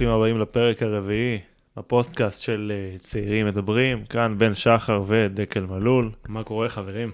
[0.00, 1.38] ברוכים הבאים לפרק הרביעי,
[1.76, 6.10] הפודקאסט של אה, צעירים מדברים, כאן בן שחר ודקל מלול.
[6.28, 7.10] מה קורה חברים?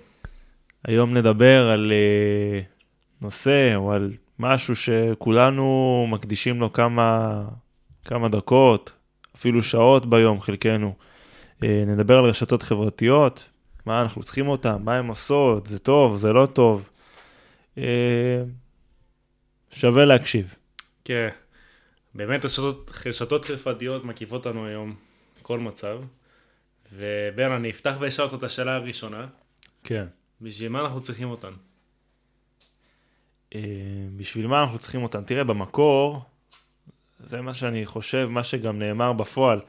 [0.85, 2.61] היום נדבר על אה,
[3.21, 7.43] נושא או על משהו שכולנו מקדישים לו כמה,
[8.05, 8.93] כמה דקות,
[9.37, 10.95] אפילו שעות ביום, חלקנו.
[11.63, 13.49] אה, נדבר על רשתות חברתיות,
[13.87, 16.91] מה אנחנו צריכים אותן, מה הן עושות, זה טוב, זה לא טוב.
[19.71, 20.55] שווה להקשיב.
[21.05, 21.29] כן,
[22.17, 24.95] באמת רשתות, רשתות חברתיות מקיפות אותנו היום,
[25.43, 25.99] כל מצב.
[26.93, 29.27] ובן, אני אפתח ואשאל אותך את השאלה הראשונה.
[29.85, 30.07] כן.
[30.41, 31.53] בשביל מה אנחנו צריכים אותן?
[33.55, 33.61] אה,
[34.17, 35.25] בשביל מה אנחנו צריכים אותן?
[35.25, 36.23] תראה, במקור,
[37.21, 39.61] זה מה שאני חושב, מה שגם נאמר בפועל.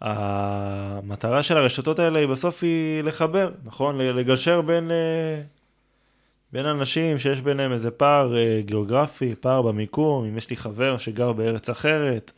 [0.00, 3.98] המטרה של הרשתות האלה היא בסוף היא לחבר, נכון?
[3.98, 5.42] לגשר בין, אה,
[6.52, 11.32] בין אנשים שיש ביניהם איזה פער אה, גיאוגרפי, פער במיקום, אם יש לי חבר שגר
[11.32, 12.32] בארץ אחרת,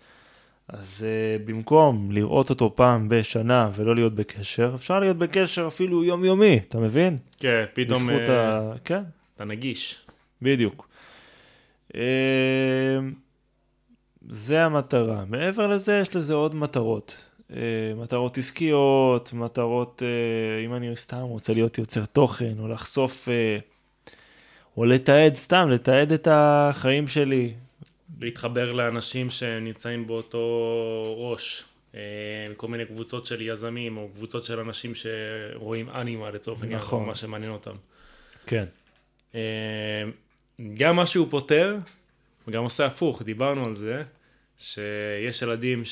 [0.69, 6.61] אז uh, במקום לראות אותו פעם בשנה ולא להיות בקשר, אפשר להיות בקשר אפילו יומיומי,
[6.69, 7.17] אתה מבין?
[7.39, 8.03] כן, פתאום...
[8.03, 8.73] בזכות uh, ה...
[8.85, 9.03] כן.
[9.37, 10.07] אתה נגיש.
[10.43, 10.89] בדיוק.
[11.93, 11.97] Uh,
[14.29, 15.25] זה המטרה.
[15.27, 17.17] מעבר לזה, יש לזה עוד מטרות.
[17.51, 17.55] Uh,
[17.97, 23.29] מטרות עסקיות, מטרות, uh, אם אני סתם רוצה להיות יוצר תוכן, או לחשוף...
[24.79, 27.55] או לתעד, סתם, לתעד את החיים שלי.
[28.21, 32.01] להתחבר לאנשים שנמצאים באותו ראש, אה,
[32.57, 37.07] כל מיני קבוצות של יזמים, או קבוצות של אנשים שרואים אנימה לצורך העניין, נכון.
[37.07, 37.75] מה שמעניין אותם.
[38.47, 38.65] כן.
[39.35, 40.05] אה,
[40.75, 41.77] גם מה שהוא פותר,
[42.49, 44.03] וגם עושה הפוך, דיברנו על זה,
[44.59, 45.83] שיש ילדים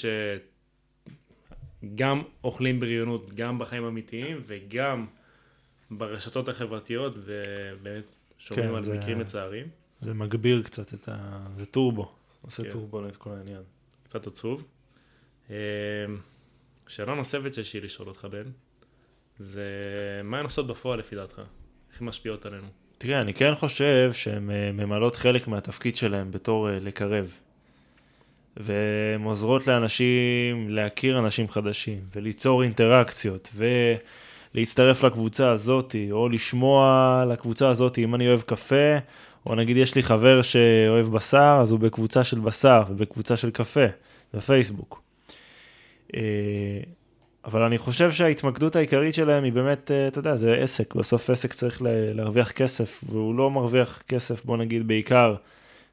[1.83, 5.07] שגם אוכלים בריונות, גם בחיים אמיתיים, וגם
[5.91, 9.67] ברשתות החברתיות, ובאמת שומעים כן, על זה, מקרים מצערים.
[10.01, 11.47] זה מגביר קצת את ה...
[11.57, 12.71] זה טורבו, עושה כן.
[12.71, 13.63] טורבו את כל העניין.
[14.05, 14.65] קצת עצוב.
[15.51, 15.55] אמ,
[16.89, 18.51] שאלה נוספת שיש לי לשאול אותך, בן,
[19.39, 19.71] זה
[20.25, 21.43] מה הן עושות בפועל לפי דעתך?
[21.93, 22.67] איך הן משפיעות עלינו?
[22.99, 27.33] תראה, אני כן חושב שהן אה, ממלאות חלק מהתפקיד שלהן בתור אה, לקרב.
[28.57, 33.67] והן עוזרות לאנשים להכיר אנשים חדשים, וליצור אינטראקציות, ו...
[34.57, 38.99] להצטרף לקבוצה הזאת, או לשמוע לקבוצה הזאת, אם אני אוהב קפה,
[39.47, 43.87] או נגיד יש לי חבר שאוהב בשר, אז הוא בקבוצה של בשר ובקבוצה של קפה,
[44.35, 45.03] בפייסבוק.
[46.15, 46.21] אה,
[47.45, 51.53] אבל אני חושב שההתמקדות העיקרית שלהם היא באמת, אה, אתה יודע, זה עסק, בסוף עסק
[51.53, 51.83] צריך
[52.15, 55.35] להרוויח כסף, והוא לא מרוויח כסף, בוא נגיד, בעיקר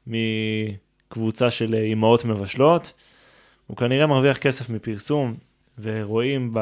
[0.06, 2.92] מקבוצה של אימהות מבשלות,
[3.66, 5.34] הוא כנראה מרוויח כסף מפרסום,
[5.78, 6.58] ורואים ב,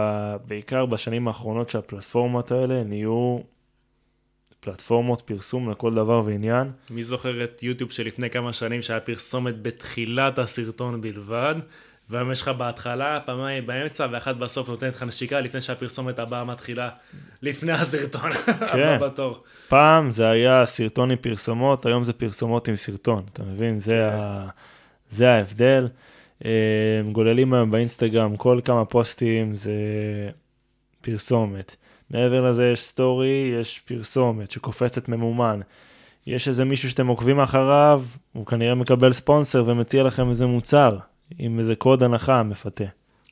[0.47, 3.39] בעיקר בשנים האחרונות שהפלטפורמות האלה נהיו
[4.61, 6.71] פלטפורמות פרסום לכל דבר ועניין.
[6.91, 11.55] מי זוכר את יוטיוב שלפני כמה שנים שהיה פרסומת בתחילת הסרטון בלבד,
[12.11, 16.89] והיום יש לך בהתחלה, פעמיים באמצע ואחת בסוף נותנת לך נשיקה לפני שהפרסומת הבאה מתחילה,
[17.43, 18.99] לפני הסרטון הבא כן.
[19.01, 19.45] בתור.
[19.69, 23.81] פעם זה היה סרטון עם פרסומות, היום זה פרסומות עם סרטון, אתה מבין?
[23.81, 24.19] זה, כן.
[24.19, 24.49] ה...
[25.11, 25.89] זה ההבדל.
[27.13, 29.73] גוללים היום באינסטגרם, כל כמה פוסטים זה
[31.01, 31.77] פרסומת.
[32.11, 35.61] מעבר לזה יש סטורי, יש פרסומת שקופצת ממומן.
[36.27, 40.99] יש איזה מישהו שאתם עוקבים אחריו, הוא כנראה מקבל ספונסר ומציע לכם איזה מוצר,
[41.39, 42.85] עם איזה קוד הנחה מפתה,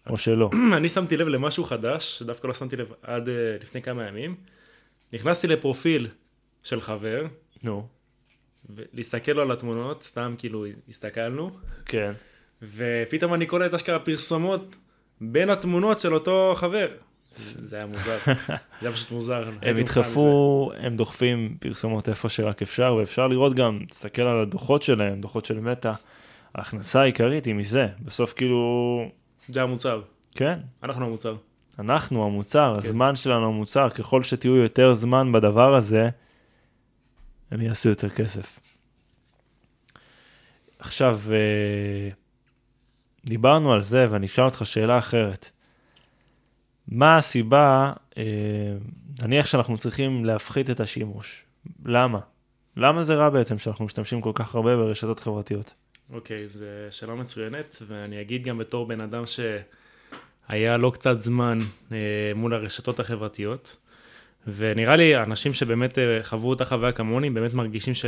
[0.06, 0.50] או שלא.
[0.76, 3.30] אני שמתי לב למשהו חדש, שדווקא לא שמתי לב עד uh,
[3.62, 4.34] לפני כמה ימים.
[5.12, 6.08] נכנסתי לפרופיל
[6.62, 7.26] של חבר.
[7.62, 7.86] נו.
[8.70, 11.50] ולהסתכל לו על התמונות, סתם כאילו הסתכלנו.
[11.86, 12.12] כן.
[12.62, 14.76] ופתאום אני קולט אשכרה פרסומות
[15.20, 16.88] בין התמונות של אותו חבר.
[17.58, 18.16] זה היה מוזר,
[18.46, 19.50] זה היה פשוט מוזר.
[19.62, 25.20] הם ידחפו, הם דוחפים פרסומות איפה שרק אפשר, ואפשר לראות גם, תסתכל על הדוחות שלהם,
[25.20, 25.92] דוחות של מטא,
[26.54, 29.04] ההכנסה העיקרית היא מזה, בסוף כאילו...
[29.48, 30.02] זה המוצר.
[30.34, 30.58] כן.
[30.82, 31.36] אנחנו המוצר.
[31.78, 32.88] אנחנו המוצר, כן.
[32.88, 36.08] הזמן שלנו המוצר, ככל שתהיו יותר זמן בדבר הזה,
[37.50, 38.60] הם יעשו יותר כסף.
[40.78, 42.10] עכשיו, אה,
[43.24, 45.50] דיברנו על זה, ואני אשאל אותך שאלה אחרת.
[46.88, 48.22] מה הסיבה, אה,
[49.22, 51.44] נניח שאנחנו צריכים להפחית את השימוש.
[51.84, 52.18] למה?
[52.76, 55.74] למה זה רע בעצם שאנחנו משתמשים כל כך הרבה ברשתות חברתיות?
[56.12, 61.58] אוקיי, okay, זו שאלה מצוינת, ואני אגיד גם בתור בן אדם שהיה לא קצת זמן
[61.92, 61.96] אה,
[62.34, 63.76] מול הרשתות החברתיות,
[64.46, 68.04] ונראה לי אנשים שבאמת אה, חוו את החוויה כמוני, באמת מרגישים ש...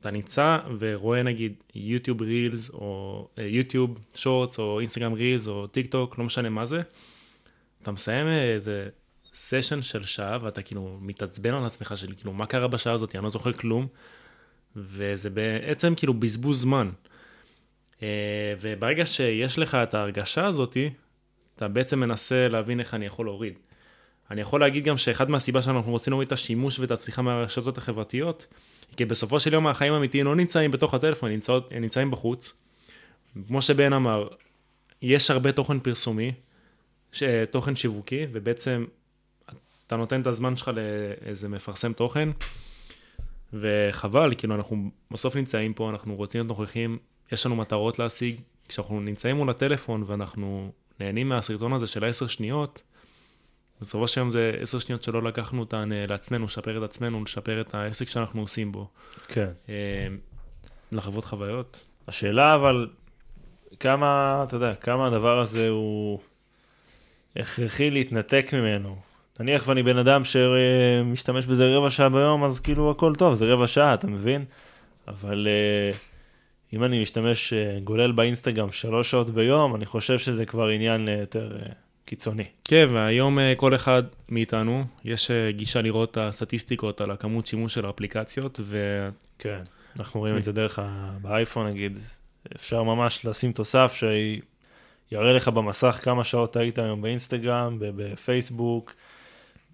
[0.00, 6.18] אתה נמצא ורואה נגיד יוטיוב reels או יוטיוב shorts או אינסטגרם reels או טיק טוק,
[6.18, 6.82] לא משנה מה זה,
[7.82, 8.88] אתה מסיים איזה
[9.32, 13.24] session של שעה ואתה כאילו מתעצבן על עצמך של כאילו מה קרה בשעה הזאת, אני
[13.24, 13.86] לא זוכר כלום,
[14.76, 16.90] וזה בעצם כאילו בזבוז זמן.
[18.02, 20.90] אה, וברגע שיש לך את ההרגשה הזאתי,
[21.56, 23.54] אתה בעצם מנסה להבין איך אני יכול להוריד.
[24.30, 28.46] אני יכול להגיד גם שאחד מהסיבה שאנחנו רוצים להוריד את השימוש ואת הצריכה מהרשתות החברתיות,
[28.96, 32.52] כי בסופו של יום החיים האמיתיים לא נמצאים בתוך הטלפון, נמצאות, נמצאים בחוץ.
[33.46, 34.28] כמו שבן אמר,
[35.02, 36.32] יש הרבה תוכן פרסומי,
[37.12, 37.22] ש...
[37.50, 38.84] תוכן שיווקי, ובעצם
[39.86, 42.28] אתה נותן את הזמן שלך לאיזה מפרסם תוכן,
[43.52, 46.98] וחבל, כאילו אנחנו בסוף נמצאים פה, אנחנו רוצים להיות נוכחים,
[47.32, 48.36] יש לנו מטרות להשיג,
[48.68, 52.82] כשאנחנו נמצאים מול הטלפון ואנחנו נהנים מהסרטון הזה של עשר שניות,
[53.80, 57.60] בסופו של יום זה עשר שניות שלא לקחנו אותן אה, לעצמנו, לשפר את עצמנו, לשפר
[57.60, 58.88] את העסק שאנחנו עושים בו.
[59.28, 59.48] כן.
[59.68, 60.08] אה,
[60.92, 61.86] לחוות חוויות.
[62.08, 62.88] השאלה אבל,
[63.80, 66.20] כמה, אתה יודע, כמה הדבר הזה הוא
[67.36, 68.96] הכרחי להתנתק ממנו.
[69.40, 73.66] נניח ואני בן אדם שמשתמש בזה רבע שעה ביום, אז כאילו הכל טוב, זה רבע
[73.66, 74.44] שעה, אתה מבין?
[75.08, 75.96] אבל uh,
[76.76, 77.52] אם אני משתמש,
[77.84, 82.44] גולל באינסטגרם שלוש שעות ביום, אני חושב שזה כבר עניין יותר uh, קיצוני.
[82.68, 87.74] כן, והיום uh, כל אחד מאיתנו, יש uh, גישה לראות את הסטטיסטיקות על הכמות שימוש
[87.74, 89.08] של האפליקציות, ו...
[89.38, 89.60] כן,
[89.98, 91.10] אנחנו רואים את זה דרך ה...
[91.22, 91.98] באייפון נגיד,
[92.56, 98.94] אפשר ממש לשים תוסף שיראה לך במסך כמה שעות היית היום באינסטגרם, בפייסבוק,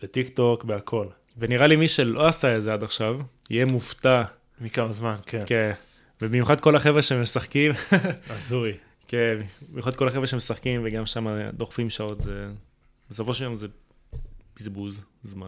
[0.03, 1.07] בטיק טוק, בהכל.
[1.39, 4.23] ונראה לי מי שלא עשה את זה עד עכשיו, יהיה מופתע.
[4.61, 5.43] מכמה זמן, כן.
[5.47, 5.73] כן,
[6.23, 7.73] ובמיוחד כל החבר'ה שמשחקים.
[8.31, 8.73] הזוי.
[9.09, 12.49] כן, במיוחד כל החבר'ה שמשחקים וגם שם דוחפים שעות, זה...
[13.11, 13.67] בסופו של יום זה
[14.57, 15.47] בזבוז זמן.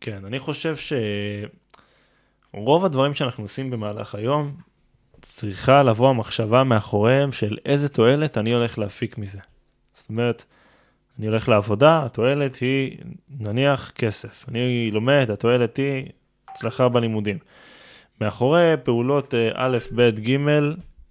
[0.00, 0.76] כן, אני חושב
[2.52, 4.56] שרוב הדברים שאנחנו עושים במהלך היום,
[5.20, 9.38] צריכה לבוא המחשבה מאחוריהם של איזה תועלת אני הולך להפיק מזה.
[9.94, 10.44] זאת אומרת,
[11.18, 12.98] אני הולך לעבודה, התועלת היא
[13.40, 14.48] נניח כסף.
[14.48, 16.06] אני לומד, התועלת היא
[16.48, 17.38] הצלחה בלימודים.
[18.20, 20.36] מאחורי פעולות אה, א', ב', ג',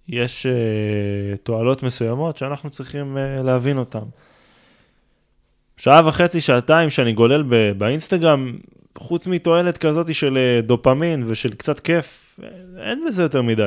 [0.08, 4.04] יש uh, תועלות מסוימות שאנחנו צריכים uh, להבין אותן.
[5.76, 8.58] שעה וחצי, שעתיים שאני גולל ב- באינסטגרם,
[8.98, 12.40] חוץ מתועלת כזאת של uh, דופמין ושל קצת כיף,
[12.78, 13.66] אין בזה יותר מדי.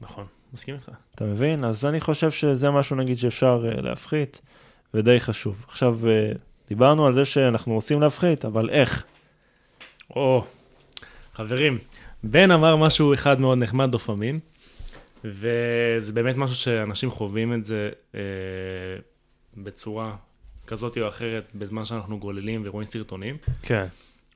[0.00, 0.90] נכון, מסכים איתך.
[1.14, 1.64] אתה מבין?
[1.64, 4.40] אז אני חושב שזה משהו נגיד שאפשר uh, להפחית,
[4.94, 5.64] ודי חשוב.
[5.68, 9.04] עכשיו, uh, דיברנו על זה שאנחנו רוצים להפחית, אבל איך?
[10.16, 10.44] או,
[11.34, 11.78] חברים,
[12.24, 14.38] בן אמר משהו אחד מאוד נחמד, דופמין,
[15.24, 18.20] וזה באמת משהו שאנשים חווים את זה אה,
[19.56, 20.16] בצורה
[20.66, 23.36] כזאת או אחרת בזמן שאנחנו גוללים ורואים סרטונים.
[23.62, 23.86] כן.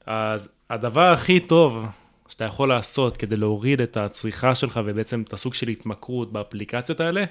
[0.07, 1.85] אז הדבר הכי טוב
[2.29, 7.25] שאתה יכול לעשות כדי להוריד את הצריכה שלך ובעצם את הסוג של התמכרות באפליקציות האלה,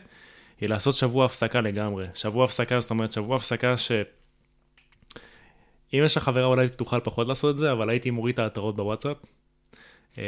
[0.61, 2.05] היא לעשות שבוע הפסקה לגמרי.
[2.15, 3.91] שבוע הפסקה, זאת אומרת, שבוע הפסקה ש...
[5.93, 8.75] אם יש לך חברה אולי תוכל פחות לעשות את זה, אבל הייתי מוריד את ההתראות
[8.75, 9.17] בוואטסאפ.
[10.17, 10.23] אה,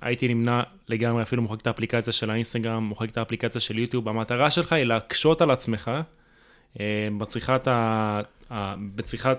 [0.00, 4.08] הייתי נמנע לגמרי, אפילו מוחק את האפליקציה של האינסטגרם, מוחק את האפליקציה של יוטיוב.
[4.08, 5.90] המטרה שלך היא להקשות על עצמך
[6.80, 8.20] אה, בצריכת, ה...
[8.94, 9.38] בצריכת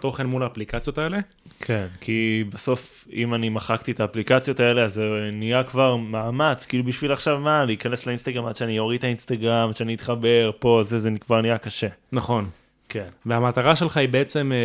[0.00, 1.18] תוכן מול האפליקציות האלה.
[1.60, 6.84] כן, כי בסוף, אם אני מחקתי את האפליקציות האלה, אז זה נהיה כבר מאמץ, כאילו
[6.84, 10.98] בשביל עכשיו מה, להיכנס לאינסטגרם עד שאני אוריד את האינסטגרם, עד שאני אתחבר, פה, זה,
[10.98, 11.88] זה כבר נהיה קשה.
[12.12, 12.50] נכון.
[12.88, 13.08] כן.
[13.26, 14.56] והמטרה שלך היא בעצם אה,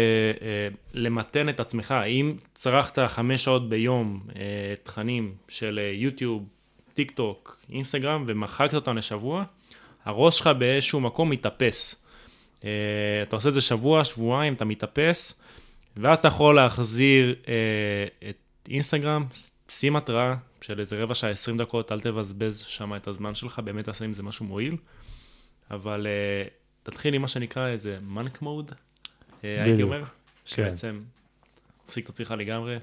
[0.48, 1.96] אה, למתן את עצמך.
[2.08, 4.42] אם צרכת חמש שעות ביום אה,
[4.84, 6.46] תכנים של אה, יוטיוב,
[6.94, 9.44] טיק טוק, אינסטגרם, ומחקת אותם לשבוע,
[10.06, 12.02] הראש שלך באיזשהו מקום מתאפס.
[12.62, 12.64] Uh,
[13.24, 15.42] אתה עושה את זה שבוע, שבועיים, אתה מתאפס,
[15.98, 17.48] ואז אתה יכול להחזיר uh,
[18.30, 18.36] את
[18.70, 19.26] אינסטגרם,
[19.70, 23.86] שים התראה של איזה רבע שעה, 20 דקות, אל תבזבז שם את הזמן שלך, באמת
[23.86, 24.76] תעשה עם זה משהו מועיל,
[25.72, 26.50] אבל uh,
[26.84, 30.04] תתחיל עם מה שנקרא איזה מנק מוד, uh, הייתי אומר,
[30.46, 31.02] שבעצם
[31.86, 32.78] תפסיק את הצריכה לגמרי,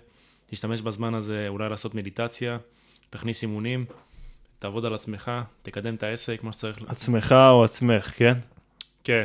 [0.47, 2.59] תשתמש בזמן הזה אולי לעשות מדיטציה,
[3.11, 3.85] תכניס אימונים,
[4.59, 5.31] תעבוד על עצמך,
[5.63, 6.79] תקדם את העסק, מה שצריך.
[6.87, 8.39] עצמך או עצמך, כן?
[9.05, 9.25] כן.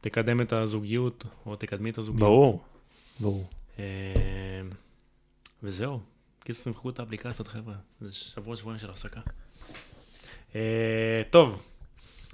[0.00, 2.20] תקדם את הזוגיות, או תקדמי את הזוגיות.
[2.20, 2.64] ברור,
[3.20, 3.48] ברור.
[3.78, 3.84] אה,
[5.62, 6.00] וזהו.
[6.44, 7.74] קיצור, תמחקו את האפליקציות, חבר'ה.
[8.00, 9.20] זה שבוע, שבועיים של הפסקה.
[10.54, 11.62] אה, טוב,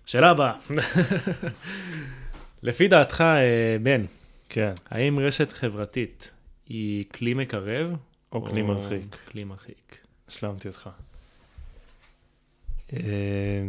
[0.08, 0.52] שאלה הבאה.
[2.62, 4.00] לפי דעתך, אה, בן,
[4.48, 4.72] כן.
[4.90, 6.30] האם רשת חברתית
[6.68, 7.96] היא כלי מקרב?
[8.32, 9.16] או כלי מרחיק.
[9.32, 9.98] כלי מרחיק.
[10.28, 10.90] השלמתי אותך.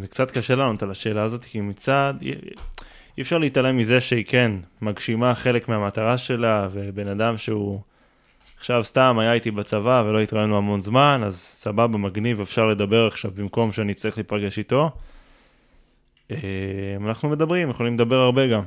[0.01, 2.13] זה קצת קשה לענות על השאלה הזאת, כי מצד,
[3.17, 7.81] אי אפשר להתעלם מזה שהיא כן מגשימה חלק מהמטרה שלה, ובן אדם שהוא
[8.57, 13.31] עכשיו סתם היה איתי בצבא ולא התראינו המון זמן, אז סבבה, מגניב, אפשר לדבר עכשיו
[13.31, 14.91] במקום שאני צריך להיפגש איתו.
[17.07, 18.63] אנחנו מדברים, יכולים לדבר הרבה גם.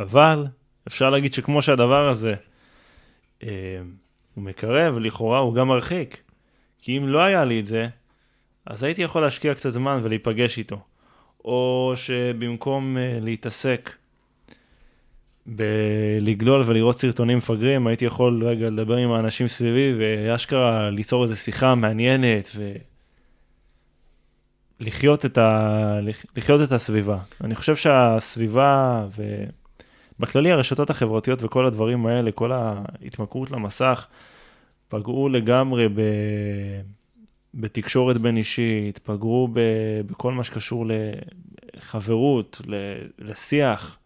[0.00, 0.46] אבל
[0.88, 2.34] אפשר להגיד שכמו שהדבר הזה
[4.34, 6.22] הוא מקרב, לכאורה הוא גם מרחיק.
[6.78, 7.88] כי אם לא היה לי את זה,
[8.66, 10.80] אז הייתי יכול להשקיע קצת זמן ולהיפגש איתו.
[11.44, 13.90] או שבמקום uh, להתעסק
[15.46, 21.74] בלגלול ולראות סרטונים מפגרים, הייתי יכול רגע לדבר עם האנשים סביבי ואשכרה ליצור איזו שיחה
[21.74, 22.50] מעניינת
[24.80, 25.98] ולחיות את, ה...
[26.36, 27.18] לחיות את הסביבה.
[27.44, 29.06] אני חושב שהסביבה
[30.18, 34.06] ובכללי הרשתות החברתיות וכל הדברים האלה, כל ההתמכרות למסך,
[34.88, 36.00] פגעו לגמרי ב...
[37.54, 39.60] בתקשורת בין אישית, פגעו ב...
[40.06, 40.86] בכל מה שקשור
[41.76, 42.60] לחברות,
[43.18, 43.98] לשיח.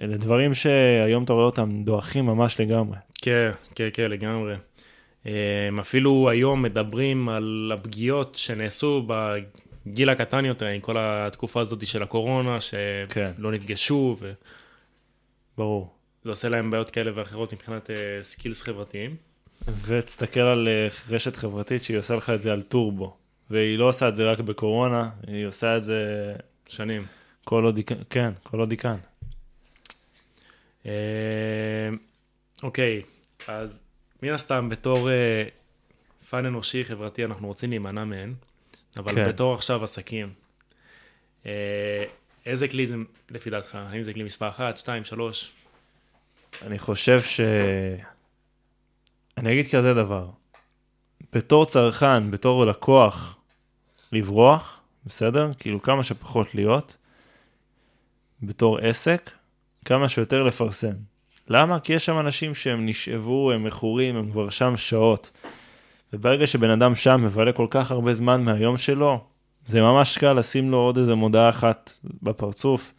[0.00, 2.96] אלה דברים שהיום אתה רואה אותם דועכים ממש לגמרי.
[3.22, 4.54] כן, כן, כן, לגמרי.
[5.68, 9.02] הם אפילו היום מדברים על הפגיעות שנעשו
[9.86, 13.32] בגיל הקטן יותר, עם כל התקופה הזאת של הקורונה, שלא כן.
[13.38, 14.16] נפגשו.
[14.20, 14.32] ו...
[15.58, 15.94] ברור.
[16.22, 17.90] זה עושה להם בעיות כאלה ואחרות מבחינת
[18.22, 19.16] skills אה, חברתיים.
[19.86, 23.16] ותסתכל על אה, רשת חברתית שהיא עושה לך את זה על טורבו.
[23.50, 26.32] והיא לא עושה את זה רק בקורונה, היא עושה את זה...
[26.68, 27.06] שנים.
[27.44, 28.96] כל עוד היא, כן, כל עוד היא כאן.
[30.86, 30.92] אה,
[32.62, 33.02] אוקיי,
[33.48, 33.82] אז
[34.22, 35.44] מן הסתם בתור אה,
[36.30, 38.34] פן אנושי חברתי אנחנו רוצים להימנע מהן,
[38.96, 39.28] אבל כן.
[39.28, 40.32] בתור עכשיו עסקים,
[41.46, 42.04] אה,
[42.46, 42.96] איזה כלי זה
[43.30, 43.74] לפי דעתך?
[43.74, 45.52] האם זה כלי מספר 1, 2, 3?
[46.62, 47.40] אני חושב ש...
[49.38, 50.28] אני אגיד כזה דבר,
[51.32, 53.36] בתור צרכן, בתור לקוח,
[54.12, 55.50] לברוח, בסדר?
[55.58, 56.96] כאילו כמה שפחות להיות.
[58.42, 59.30] בתור עסק,
[59.84, 60.92] כמה שיותר לפרסם.
[61.48, 61.80] למה?
[61.80, 65.30] כי יש שם אנשים שהם נשאבו, הם מכורים, הם כבר שם שעות.
[66.14, 69.24] וברגע שבן אדם שם מבלה כל כך הרבה זמן מהיום שלו,
[69.66, 71.92] זה ממש קל לשים לו עוד איזה מודעה אחת
[72.22, 72.92] בפרצוף,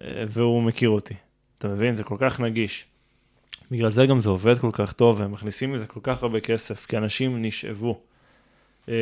[0.00, 1.14] אה, והוא מכיר אותי.
[1.58, 1.94] אתה מבין?
[1.94, 2.86] זה כל כך נגיש.
[3.70, 6.86] בגלל זה גם זה עובד כל כך טוב, והם מכניסים מזה כל כך הרבה כסף,
[6.86, 8.00] כי אנשים נשאבו.
[8.88, 8.94] אה,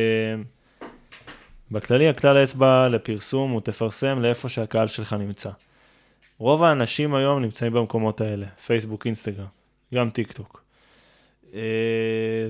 [1.71, 5.50] בכללי, הכלל האצבע לפרסום הוא תפרסם לאיפה שהקהל שלך נמצא.
[6.38, 9.47] רוב האנשים היום נמצאים במקומות האלה, פייסבוק, אינסטגרם,
[9.95, 10.65] גם טיק טוק.
[11.52, 11.56] Uh,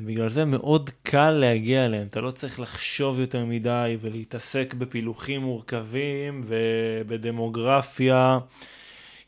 [0.07, 6.45] בגלל זה מאוד קל להגיע אליהם, אתה לא צריך לחשוב יותר מדי ולהתעסק בפילוחים מורכבים
[6.47, 8.39] ובדמוגרפיה,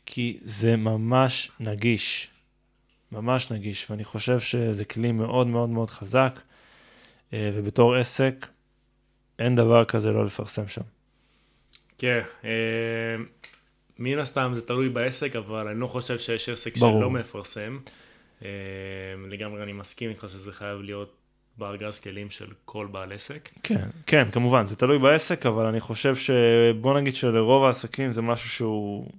[0.05, 2.27] כי זה ממש נגיש,
[3.11, 8.47] ממש נגיש, ואני חושב שזה כלי מאוד מאוד מאוד חזק, uh, ובתור עסק,
[9.39, 10.81] אין דבר כזה לא לפרסם שם.
[11.97, 12.45] כן, uh...
[13.99, 16.99] מן הסתם זה תלוי בעסק, אבל אני לא חושב שיש עסק ברור.
[16.99, 17.79] שלא מפרסם.
[18.41, 18.47] אמ,
[19.29, 21.15] לגמרי אני מסכים איתך שזה חייב להיות
[21.57, 23.49] בארגז כלים של כל בעל עסק.
[23.63, 28.49] כן, כן, כמובן, זה תלוי בעסק, אבל אני חושב שבוא נגיד שלרוב העסקים זה משהו
[28.49, 29.11] שהוא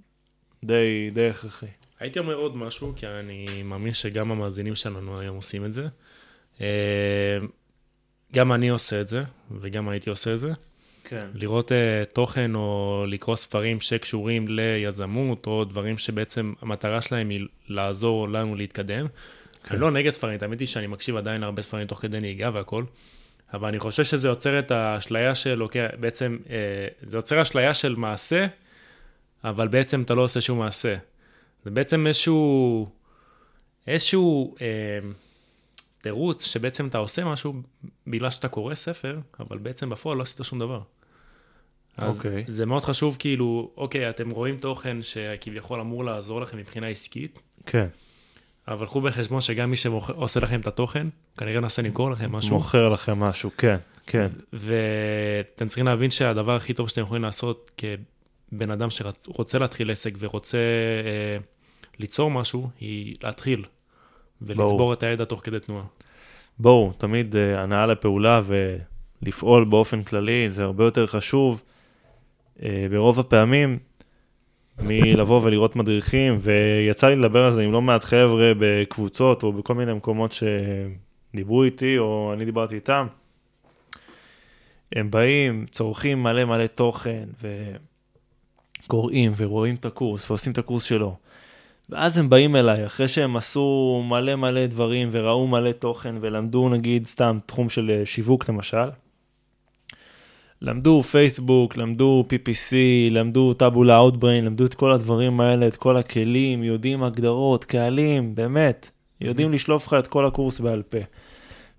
[0.63, 1.65] די, די הכרחי.
[1.99, 5.87] הייתי אומר עוד משהו, כי אני מאמין שגם המאזינים שלנו היום עושים את זה.
[6.59, 6.65] אמ,
[8.33, 9.23] גם אני עושה את זה,
[9.61, 10.51] וגם הייתי עושה את זה.
[11.03, 11.25] כן.
[11.33, 11.75] לראות uh,
[12.13, 19.07] תוכן או לקרוא ספרים שקשורים ליזמות, או דברים שבעצם המטרה שלהם היא לעזור לנו להתקדם.
[19.63, 19.73] כן.
[19.73, 22.83] אני לא נגד ספרים, האמת היא שאני מקשיב עדיין הרבה ספרים תוך כדי נהיגה והכל,
[23.53, 26.49] אבל אני חושב שזה יוצר את האשליה של, אוקיי, בעצם, uh,
[27.09, 28.47] זה יוצר אשליה של מעשה,
[29.43, 30.95] אבל בעצם אתה לא עושה שום מעשה.
[31.65, 32.89] זה בעצם איזשהו,
[33.87, 34.55] איזשהו...
[34.57, 34.61] Uh,
[36.01, 37.53] תירוץ שבעצם אתה עושה משהו
[38.07, 40.81] בגלל שאתה קורא ספר, אבל בעצם בפועל לא עשית שום דבר.
[41.97, 42.17] אז okay.
[42.17, 42.43] אוקיי.
[42.47, 47.39] זה מאוד חשוב, כאילו, אוקיי, אתם רואים תוכן שכביכול אמור לעזור לכם מבחינה עסקית.
[47.65, 47.87] כן.
[48.67, 52.55] אבל קחו בחשבון שגם מי שעושה לכם את התוכן, כנראה ננסה למכור לכם משהו.
[52.55, 53.77] מוכר לכם משהו, כן,
[54.07, 54.27] כן.
[54.53, 60.57] ואתם צריכים להבין שהדבר הכי טוב שאתם יכולים לעשות כבן אדם שרוצה להתחיל עסק ורוצה
[60.57, 61.37] אה,
[61.99, 63.65] ליצור משהו, היא להתחיל.
[64.41, 64.93] ולצבור ברור.
[64.93, 65.83] את הידע תוך כדי תנועה.
[66.59, 68.41] ברור, תמיד uh, הנאה לפעולה
[69.21, 71.61] ולפעול באופן כללי זה הרבה יותר חשוב
[72.57, 73.79] uh, ברוב הפעמים
[74.79, 79.73] מלבוא ולראות מדריכים, ויצא לי לדבר על זה עם לא מעט חבר'ה בקבוצות או בכל
[79.73, 80.35] מיני מקומות
[81.33, 83.07] שדיברו איתי או אני דיברתי איתם.
[84.95, 87.23] הם באים, צורכים מלא מלא תוכן
[88.83, 91.15] וקוראים ורואים את הקורס ועושים את הקורס שלו.
[91.91, 97.07] ואז הם באים אליי, אחרי שהם עשו מלא מלא דברים וראו מלא תוכן ולמדו נגיד
[97.07, 98.89] סתם תחום של אה, שיווק למשל.
[100.61, 102.73] למדו פייסבוק, למדו PPC,
[103.11, 108.91] למדו טאבולה אאוטבריין, למדו את כל הדברים האלה, את כל הכלים, יודעים הגדרות, קהלים, באמת,
[109.21, 110.97] יודעים לשלוף לך את כל הקורס בעל פה.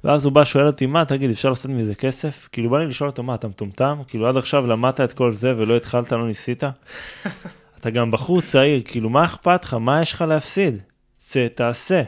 [0.04, 2.48] ואז הוא בא, שואל אותי, מה, תגיד, אפשר לעשות מזה כסף?
[2.52, 3.98] כאילו, בא לי לשאול אותו, מה, אתה מטומטם?
[4.08, 6.62] כאילו, עד עכשיו למדת את כל זה ולא התחלת, לא ניסית?
[7.82, 9.74] אתה גם בחור צעיר, כאילו, מה אכפת לך?
[9.74, 10.74] מה יש לך להפסיד?
[11.16, 12.02] צא, תעשה.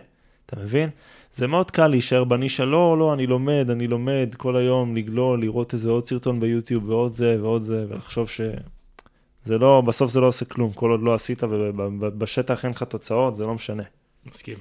[0.47, 0.91] אתה מבין?
[1.35, 5.75] זה מאוד קל להישאר בנישה, לא, לא, אני לומד, אני לומד כל היום, לגלול, לראות
[5.75, 8.41] איזה עוד סרטון ביוטיוב ועוד זה ועוד זה, ולחשוב ש...
[9.45, 13.37] זה לא, בסוף זה לא עושה כלום, כל עוד לא עשית ובשטח אין לך תוצאות,
[13.37, 13.83] זה לא משנה.
[14.27, 14.59] מסכים.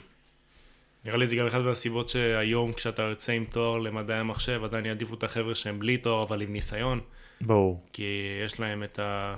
[1.06, 5.14] נראה לי זה גם אחת מהסיבות שהיום כשאתה יוצא עם תואר למדעי המחשב, עדיין יעדיפו
[5.14, 7.00] את החבר'ה שהם בלי תואר אבל עם ניסיון.
[7.42, 7.84] ברור.
[7.94, 8.04] כי
[8.46, 9.36] יש להם את ה...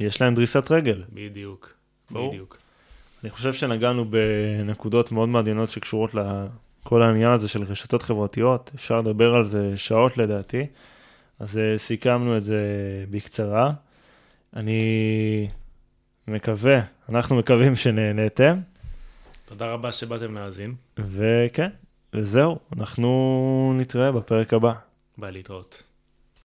[0.00, 1.02] יש להם דריסת רגל.
[1.12, 1.74] בדיוק.
[2.10, 2.28] ברור.
[2.28, 2.56] בדיוק.
[3.22, 8.70] אני חושב שנגענו בנקודות מאוד מעניינות שקשורות לכל העניין הזה של רשתות חברתיות.
[8.74, 10.66] אפשר לדבר על זה שעות לדעתי.
[11.38, 12.60] אז אה, סיכמנו את זה
[13.10, 13.72] בקצרה.
[14.56, 15.48] אני
[16.28, 18.58] מקווה, אנחנו מקווים שנהניתם.
[19.44, 20.74] תודה רבה שבאתם להאזין.
[20.98, 21.68] וכן,
[22.14, 24.72] וזהו, אנחנו נתראה בפרק הבא.
[25.18, 25.82] ביי להתראות.